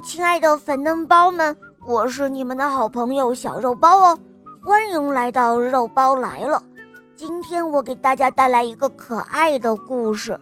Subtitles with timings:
[0.00, 4.18] 亲爱的粉嫩包们，我是你们的好朋友小肉包哦，
[4.62, 6.62] 欢迎来到肉包来了。
[7.14, 10.38] 今天我给大家带来一个可爱的故事，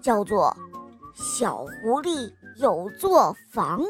[0.00, 0.54] 叫做
[1.38, 3.80] 《小狐狸有座房》。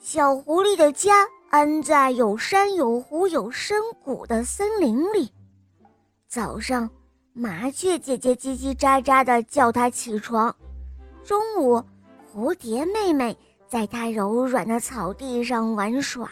[0.00, 5.32] 小狐狸的家安在有山有湖有深谷的森林里。
[6.28, 6.88] 早上。
[7.38, 10.56] 麻雀姐姐叽叽喳喳地叫它起床。
[11.22, 11.84] 中午，
[12.32, 13.36] 蝴蝶妹妹
[13.68, 16.30] 在它柔软的草地上玩耍。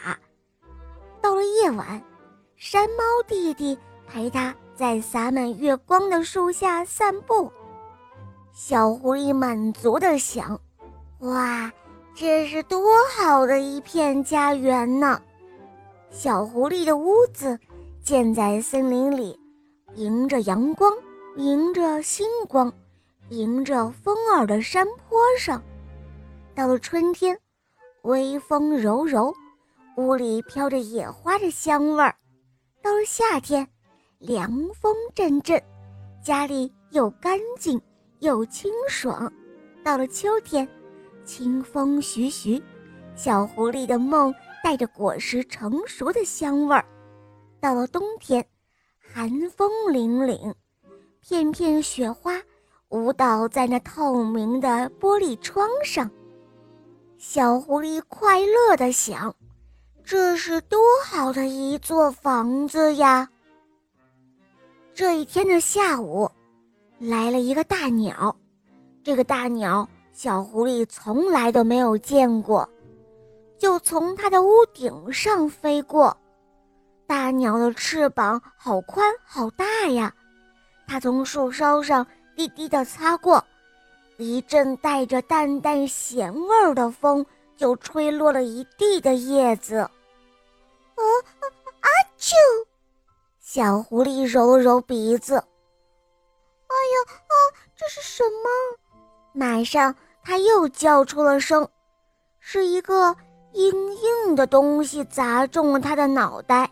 [1.21, 2.01] 到了夜晚，
[2.55, 3.77] 山猫弟弟
[4.07, 7.51] 陪它在洒满月光的树下散步。
[8.51, 10.59] 小狐狸满足地想
[11.21, 11.71] ：“哇，
[12.15, 12.81] 这是多
[13.15, 15.21] 好的一片家园呢！”
[16.09, 17.59] 小狐狸的屋子
[18.01, 19.39] 建在森林里。
[19.95, 20.91] 迎着阳光，
[21.37, 22.71] 迎着星光，
[23.29, 25.63] 迎着风儿的山坡上，
[26.53, 27.39] 到了春天，
[28.01, 29.33] 微风柔柔，
[29.95, 32.13] 屋里飘着野花的香味儿；
[32.83, 33.65] 到了夏天，
[34.19, 35.63] 凉风阵阵，
[36.21, 37.81] 家里又干净
[38.19, 39.31] 又清爽；
[39.81, 40.67] 到了秋天，
[41.23, 42.61] 清风徐徐，
[43.15, 46.83] 小狐狸的梦带着果实成熟的香味儿；
[47.61, 48.45] 到了冬天。
[49.17, 50.53] 寒风凛凛，
[51.21, 52.33] 片片雪花
[52.89, 56.11] 舞蹈在那透明的玻璃窗上。
[57.17, 59.33] 小狐狸快乐地想
[60.03, 63.29] ：“这是多好的一座房子呀！”
[64.93, 66.29] 这一天的下午，
[66.99, 68.35] 来了一个大鸟。
[69.01, 72.67] 这个大鸟，小狐狸从来都没有见过，
[73.57, 76.17] 就从它的屋顶上飞过。
[77.07, 80.13] 大鸟的翅膀好宽好大呀！
[80.87, 83.43] 它从树梢上低低地擦过，
[84.17, 89.77] 一阵带着淡淡咸味儿的风就吹落了一地的叶子。
[89.77, 89.89] 啊
[91.81, 91.87] 啊！
[92.17, 92.33] 啾！
[93.39, 95.35] 小狐狸揉了揉鼻子。
[95.35, 97.33] 哎呀啊！
[97.75, 98.49] 这是什么？
[99.33, 101.67] 马上，它又叫出了声，
[102.39, 103.15] 是一个
[103.53, 106.71] 硬硬的东西砸中了它的脑袋。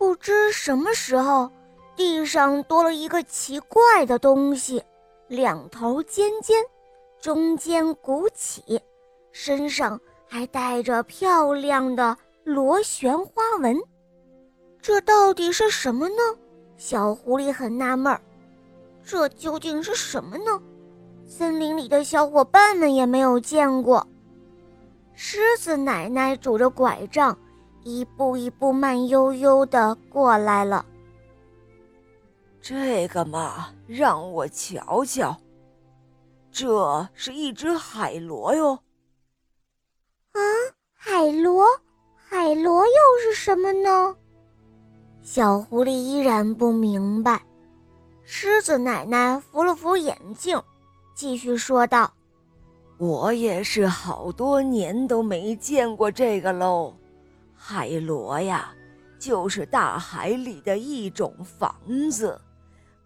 [0.00, 1.52] 不知什么时候，
[1.94, 4.82] 地上多了一个奇怪的东西，
[5.28, 6.64] 两头尖尖，
[7.20, 8.80] 中间鼓起，
[9.30, 13.78] 身上还带着漂亮的螺旋花纹。
[14.80, 16.14] 这到底是什么呢？
[16.78, 18.22] 小狐狸很纳闷儿，
[19.04, 20.62] 这究竟是什么呢？
[21.26, 24.08] 森林里的小伙伴们也没有见过。
[25.14, 27.36] 狮子奶奶拄着拐杖。
[27.84, 30.84] 一步一步慢悠悠的过来了。
[32.60, 35.36] 这个嘛，让我瞧瞧，
[36.52, 38.78] 这是一只海螺哟。
[40.32, 40.40] 啊，
[40.94, 41.64] 海螺，
[42.14, 44.14] 海螺又是什么呢？
[45.22, 47.40] 小狐狸依然不明白。
[48.24, 50.62] 狮子奶奶扶了扶眼镜，
[51.14, 52.12] 继续说道
[52.98, 56.94] ：“我也是好多年都没见过这个喽。”
[57.62, 58.72] 海螺呀，
[59.18, 61.74] 就是大海里的一种房
[62.10, 62.40] 子。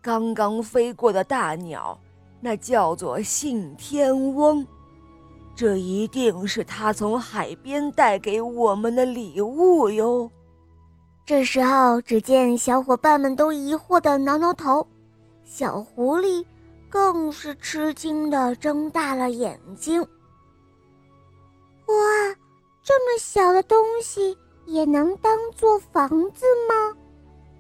[0.00, 2.00] 刚刚飞过的大鸟，
[2.40, 4.64] 那叫做信天翁。
[5.56, 10.30] 这一定是他从海边带给我们的礼物哟。
[11.26, 14.86] 这时候，只见小伙伴们都疑惑地挠挠头，
[15.44, 16.44] 小狐狸
[16.88, 20.00] 更是吃惊地睁大了眼睛。
[20.00, 21.96] 哇，
[22.84, 24.38] 这么小的东西！
[24.66, 26.96] 也能当做房子吗？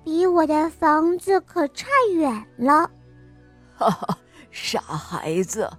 [0.04, 2.90] 比我的房子可差远了。
[3.74, 4.18] 哈哈，
[4.50, 5.70] 傻孩子，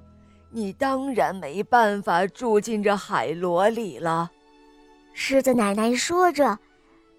[0.49, 4.31] 你当然没办法住进这海螺里了。
[5.13, 6.57] 狮子奶奶说着，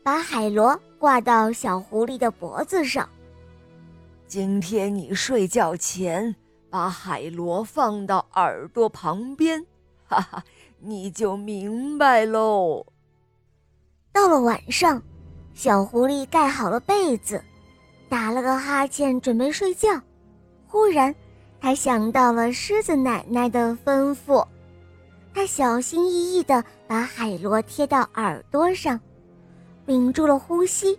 [0.02, 3.08] 把海螺挂到小狐狸的脖子上。
[4.26, 6.34] 今天你睡觉前
[6.68, 9.64] 把海螺放到耳朵旁边，
[10.08, 10.44] 哈哈，
[10.80, 12.84] 你就明白喽。
[14.26, 15.00] 到了晚上，
[15.54, 17.40] 小狐狸盖好了被子，
[18.08, 19.88] 打了个哈欠，准备睡觉。
[20.66, 21.14] 忽然，
[21.60, 24.44] 他想到了狮子奶奶的吩咐，
[25.32, 28.98] 他小心翼翼地把海螺贴到耳朵上，
[29.86, 30.98] 屏住了呼吸。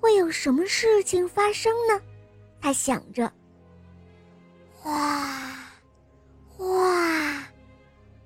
[0.00, 2.00] 会有什么事情发生呢？
[2.58, 3.30] 他想着。
[4.72, 5.28] 哗，
[6.56, 6.66] 哗，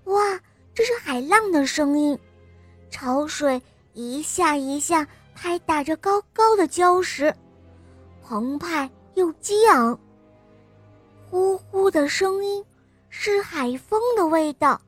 [0.05, 0.41] 哇！
[0.73, 2.17] 这是海浪的声音，
[2.91, 3.61] 潮水。
[3.93, 7.35] 一下一下拍打着高高的礁石，
[8.23, 9.99] 澎湃又激昂。
[11.29, 12.65] 呼呼的声音
[13.09, 14.81] 是海风的味道。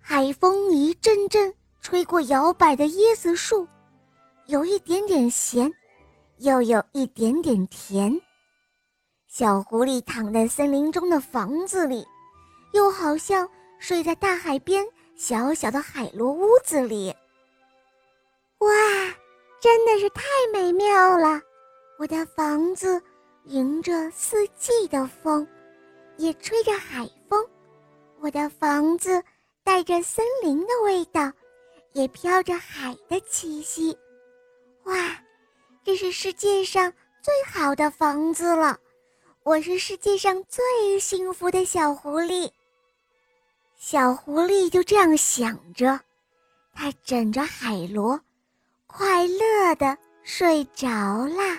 [0.00, 3.66] 海风一阵阵吹过摇摆的椰子树，
[4.46, 5.72] 有一点点咸，
[6.38, 8.20] 又有一点点甜。
[9.26, 12.06] 小狐狸躺在森林中的房子里，
[12.72, 13.48] 又好像
[13.78, 17.14] 睡在大海边小小的海螺屋子里。
[18.58, 18.70] 哇，
[19.60, 20.22] 真的是太
[20.52, 21.40] 美妙了！
[21.98, 23.00] 我的房子
[23.44, 25.46] 迎着四季的风，
[26.16, 27.44] 也吹着海风。
[28.20, 29.22] 我的房子
[29.62, 31.32] 带着森林的味道，
[31.92, 33.96] 也飘着海的气息。
[34.84, 34.94] 哇，
[35.84, 38.78] 这是世界上最好的房子了！
[39.44, 42.50] 我是世界上最幸福的小狐狸。
[43.76, 46.00] 小狐狸就这样想着，
[46.74, 48.20] 它枕着海螺，
[48.90, 51.58] 快乐的睡着啦。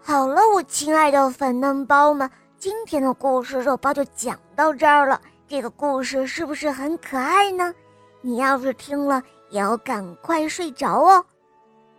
[0.00, 5.20] 好了，我亲爱的粉嫩包们，今天的故事肉包就讲到这儿了。
[5.48, 7.74] 这个故事是不是很可爱呢？
[8.20, 11.24] 你要是听了，也要赶快睡着哦。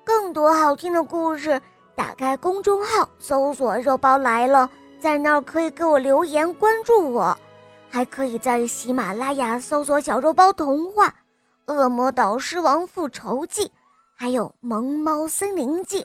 [0.04, 1.60] 更多好听的故事，
[1.96, 4.70] 打开公众号搜索“肉包来了”，
[5.02, 7.36] 在那儿可以给我留言关注我，
[7.90, 11.08] 还可以在喜马拉雅搜索“小肉包童话”、
[11.68, 13.66] 《恶魔岛狮王复仇记》，
[14.16, 16.02] 还有《萌猫森林记》。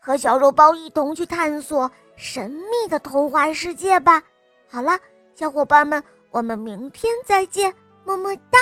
[0.00, 4.22] 和小肉包一同去探索神秘的童话世界吧！
[4.68, 4.98] 好了，
[5.34, 7.74] 小伙伴们，我们明天再见，
[8.04, 8.58] 么么哒。